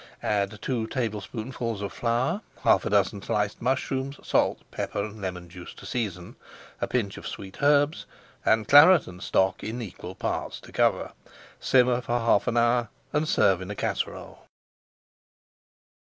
Add 0.23 0.59
two 0.63 0.87
tablespoonfuls 0.87 1.79
of 1.83 1.93
flour, 1.93 2.41
half 2.63 2.85
a 2.85 2.89
dozen 2.89 3.21
sliced 3.21 3.61
mushrooms, 3.61 4.19
salt, 4.23 4.63
pepper, 4.71 5.03
and 5.03 5.21
lemon 5.21 5.47
juice 5.47 5.75
to 5.75 5.85
season, 5.85 6.37
a 6.81 6.87
pinch 6.87 7.17
of 7.17 7.27
sweet 7.27 7.61
herbs, 7.61 8.07
and 8.43 8.67
Claret 8.67 9.05
and 9.05 9.21
stock 9.21 9.63
in 9.63 9.79
equal 9.79 10.15
parts 10.15 10.59
to 10.61 10.71
cover. 10.71 11.11
Simmer 11.59 12.01
for 12.01 12.17
half 12.19 12.47
an 12.47 12.57
hour 12.57 12.89
and 13.13 13.27
serve 13.29 13.61
in 13.61 13.69
a 13.69 13.75
casserole. 13.75 14.39